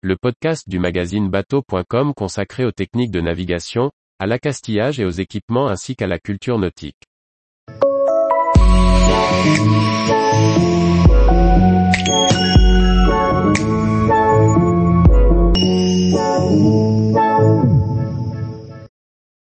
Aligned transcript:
le 0.00 0.16
podcast 0.16 0.68
du 0.68 0.78
magazine 0.78 1.28
bateau.com 1.28 2.14
consacré 2.14 2.64
aux 2.64 2.70
techniques 2.70 3.10
de 3.10 3.20
navigation, 3.20 3.90
à 4.20 4.26
l'accastillage 4.26 5.00
et 5.00 5.04
aux 5.04 5.10
équipements 5.10 5.66
ainsi 5.66 5.96
qu'à 5.96 6.06
la 6.06 6.20
culture 6.20 6.56
nautique. 6.56 7.02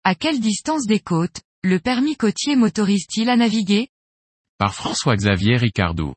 À 0.04 0.16
quelle 0.16 0.39
distance 0.39 0.88
des 0.88 1.00
côtes, 1.00 1.42
le 1.62 1.80
permis 1.80 2.16
côtier 2.16 2.55
m'autorise-t-il 2.55 3.30
à 3.30 3.36
naviguer? 3.36 3.89
Par 4.58 4.73
François-Xavier 4.73 5.58
Ricardou. 5.58 6.16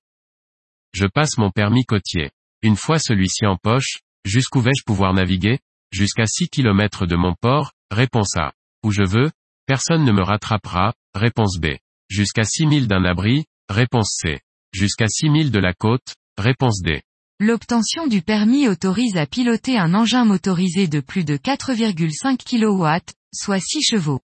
Je 0.95 1.06
passe 1.06 1.36
mon 1.36 1.50
permis 1.50 1.84
côtier. 1.84 2.30
Une 2.62 2.77
fois 2.77 2.98
celui-ci 2.98 3.45
en 3.45 3.59
poche, 3.59 3.98
jusqu'où 4.25 4.61
vais-je 4.61 4.84
pouvoir 4.84 5.14
naviguer? 5.14 5.59
Jusqu'à 5.93 6.27
6 6.27 6.48
km 6.48 7.06
de 7.06 7.16
mon 7.16 7.34
port, 7.41 7.73
réponse 7.91 8.37
A. 8.37 8.52
Où 8.83 8.91
je 8.91 9.02
veux? 9.02 9.30
Personne 9.66 10.05
ne 10.05 10.12
me 10.12 10.23
rattrapera, 10.23 10.92
réponse 11.14 11.59
B. 11.59 11.77
Jusqu'à 12.09 12.45
6000 12.45 12.88
d'un 12.88 13.05
abri, 13.05 13.45
réponse 13.69 14.19
C. 14.20 14.41
Jusqu'à 14.73 15.09
6000 15.09 15.50
de 15.50 15.59
la 15.59 15.73
côte, 15.73 16.14
réponse 16.37 16.80
D. 16.83 17.02
L'obtention 17.41 18.06
du 18.06 18.23
permis 18.23 18.69
autorise 18.69 19.16
à 19.16 19.27
piloter 19.27 19.78
un 19.78 19.95
engin 19.95 20.25
motorisé 20.25 20.86
de 20.86 21.00
plus 21.00 21.25
de 21.25 21.36
4,5 21.36 22.38
kW, 22.38 23.12
soit 23.34 23.61
6 23.61 23.83
chevaux. 23.83 24.20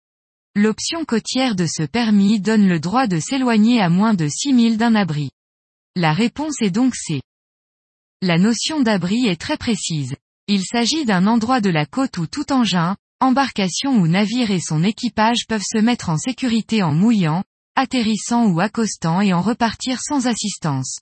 L'option 0.55 1.05
côtière 1.05 1.57
de 1.57 1.67
ce 1.67 1.83
permis 1.83 2.41
donne 2.41 2.69
le 2.69 2.79
droit 2.79 3.07
de 3.07 3.19
s'éloigner 3.19 3.81
à 3.81 3.89
moins 3.89 4.15
de 4.15 4.29
6000 4.29 4.79
d'un 4.79 4.95
abri. 4.95 5.31
La 5.97 6.13
réponse 6.13 6.63
est 6.63 6.71
donc 6.71 6.95
C. 6.95 7.21
La 8.27 8.39
notion 8.39 8.81
d'abri 8.81 9.27
est 9.27 9.39
très 9.39 9.59
précise. 9.59 10.17
Il 10.49 10.63
s'agit 10.65 11.05
d'un 11.05 11.27
endroit 11.27 11.61
de 11.61 11.69
la 11.69 11.85
côte 11.85 12.17
où 12.17 12.27
tout 12.27 12.55
engin, 12.55 12.97
embarcation 13.21 13.99
ou 13.99 14.09
navire 14.09 14.51
et 14.51 14.61
son 14.61 14.83
équipage 14.83 15.45
peuvent 15.47 15.61
se 15.63 15.77
mettre 15.77 16.09
en 16.09 16.17
sécurité 16.17 16.83
en 16.83 16.95
mouillant, 16.95 17.45
atterrissant 17.77 18.47
ou 18.47 18.61
accostant 18.61 19.21
et 19.21 19.35
en 19.35 19.43
repartir 19.43 20.01
sans 20.01 20.27
assistance. 20.27 21.01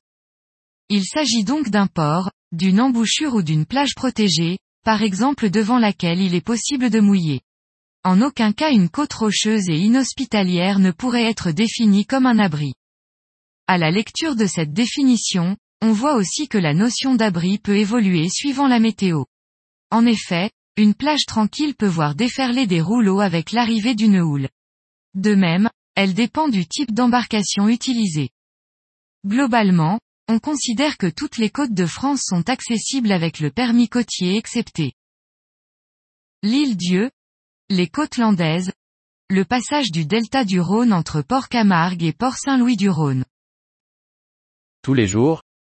Il 0.89 1.05
s'agit 1.05 1.45
donc 1.45 1.69
d'un 1.69 1.87
port, 1.87 2.33
d'une 2.51 2.81
embouchure 2.81 3.37
ou 3.37 3.43
d'une 3.43 3.67
plage 3.67 3.95
protégée, 3.95 4.59
par 4.85 5.01
exemple 5.01 5.49
devant 5.49 5.79
laquelle 5.79 6.21
il 6.21 6.35
est 6.35 6.45
possible 6.45 6.91
de 6.91 6.99
mouiller. 6.99 7.43
En 8.03 8.21
aucun 8.21 8.51
cas 8.51 8.73
une 8.73 8.89
côte 8.89 9.13
rocheuse 9.13 9.69
et 9.69 9.79
inhospitalière 9.79 10.81
ne 10.81 10.91
pourrait 10.91 11.31
être 11.31 11.53
définie 11.53 12.05
comme 12.05 12.27
un 12.27 12.41
abri. 12.41 12.75
À 13.69 13.79
la 13.79 13.93
lecture 13.93 14.35
de 14.35 14.47
cette 14.47 14.73
définition, 14.73 15.57
on 15.83 15.93
voit 15.93 16.15
aussi 16.15 16.49
que 16.49 16.57
la 16.57 16.73
notion 16.73 17.15
d'abri 17.15 17.59
peut 17.59 17.77
évoluer 17.77 18.31
suivant 18.31 18.69
la 18.69 18.79
météo. 18.79 19.25
En 19.91 20.07
effet, 20.07 20.51
une 20.79 20.95
plage 20.95 21.27
tranquille 21.27 21.75
peut 21.75 21.87
voir 21.87 22.15
déferler 22.15 22.67
des 22.67 22.81
rouleaux 22.81 23.21
avec 23.21 23.53
l'arrivée 23.53 23.95
d'une 23.95 24.21
houle. 24.21 24.49
De 25.13 25.35
même, 25.35 25.69
elle 25.95 26.15
dépend 26.15 26.49
du 26.49 26.67
type 26.67 26.95
d'embarcation 26.95 27.69
utilisée. 27.69 28.31
Globalement, 29.27 30.01
on 30.29 30.39
considère 30.39 30.97
que 30.97 31.09
toutes 31.09 31.37
les 31.37 31.51
côtes 31.51 31.75
de 31.75 31.85
France 31.85 32.23
sont 32.25 32.49
accessibles 32.49 33.13
avec 33.13 33.41
le 33.41 33.51
permis 33.51 33.91
côtier 33.91 34.39
excepté 34.39 34.95
l'île 36.45 36.77
Dieu, 36.77 37.11
les 37.69 37.87
côtes 37.87 38.17
landaises, 38.17 38.73
le 39.31 39.45
passage 39.45 39.93
du 39.93 40.07
delta 40.07 40.45
du 40.45 40.61
Rhône 40.61 40.93
entre 40.93 41.23
Port-Camargue 41.23 42.03
et 42.03 42.13
Port-Saint-Louis-du-Rhône. 42.13 43.25
Tous 44.83 44.95
les 44.95 45.07
jours, 45.07 45.43